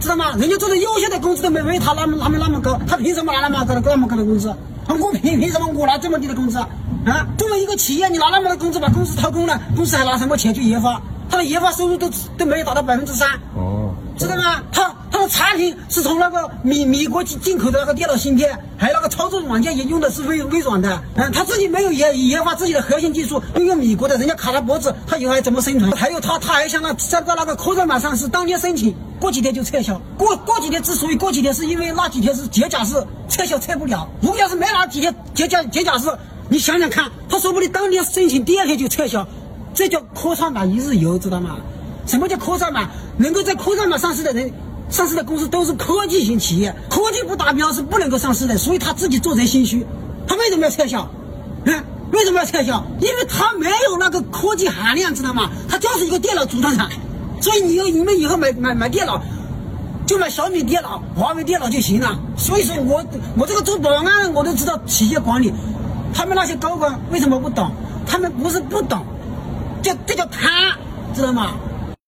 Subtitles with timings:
[0.00, 0.34] 知道吗？
[0.38, 4.52] 人家做的优秀的工资都没没他那么那么那么高，他凭什么拿那么高的那么高的工资？
[4.88, 6.66] 我凭凭什么我拿这么低的工资啊？
[7.06, 11.00] 啊，作为一个企业，你拿那么多工资把公司掏空了，公司还拿什么钱去研发？
[11.30, 13.28] 他的研发收入都都没有达到百分之三。
[13.54, 14.62] 哦，知道吗？
[14.72, 14.92] 他
[15.88, 21.02] 是从那个米米国进进口的那个电脑芯片，还有那个操作软件也用的是微微软的。
[21.16, 25.90] 嗯，他自己没有研研发自己的核心技术，用用米国的，人家卡他脖子，他以后还怎么生存？
[25.92, 30.00] 还有他他还想那，在在那个科创板上市，当天申请，过几天就撤销。
[30.16, 34.08] 过过几天之所以过几天，是因为那几天是节假日，撤销撤不了。
[34.20, 36.06] 如果要是没那几天节假节假日，
[36.48, 39.26] 你想想看，他说不定当天申请，第二天就撤销。
[39.74, 41.56] 这叫科创板一日游，知道吗？
[42.06, 42.88] 什么叫科创板？
[43.18, 44.50] 能够在科创板上市的人，
[44.90, 48.58] 上市的公司都是科技型企业，科技不达标是不能够上市的。
[48.58, 49.86] 所以他自己做贼心虚，
[50.26, 51.08] 他为什么要撤销？
[51.64, 52.84] 嗯，为什么要撤销？
[53.00, 55.48] 因为他没有那个科技含量，知道吗？
[55.68, 56.90] 他就是一个电脑组装厂。
[57.40, 59.22] 所以你有你们以后买买买电脑，
[60.06, 62.18] 就买小米电脑、华为电脑就行了。
[62.36, 63.04] 所以说我
[63.38, 65.52] 我这个做保安，我都知道企业管理，
[66.12, 67.70] 他们那些高管为什么不懂？
[68.06, 69.04] 他们不是不懂。
[69.82, 70.50] 这这叫贪，
[71.14, 71.52] 知道吗？